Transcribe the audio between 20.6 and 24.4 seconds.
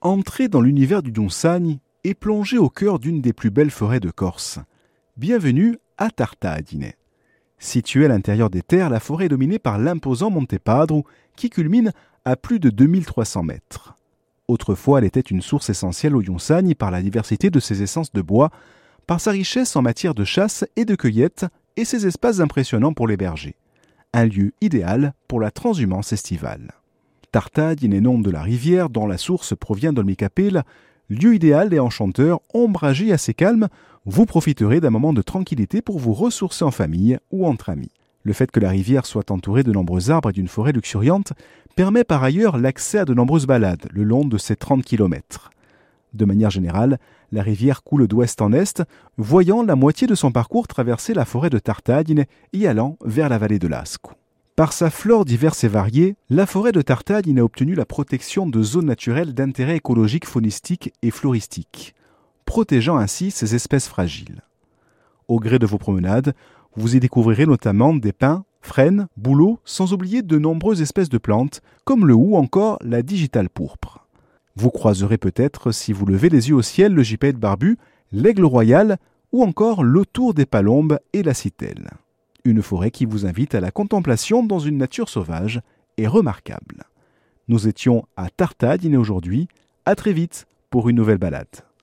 et de cueillette et ses espaces impressionnants pour les bergers. Un